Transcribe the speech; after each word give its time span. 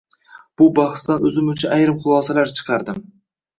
Bu 0.61 0.67
bahsdan 0.79 1.27
o’zim 1.29 1.53
uchun 1.55 1.77
ayrim 1.77 2.01
xulosalar 2.07 2.53
chiqardim: 2.57 3.01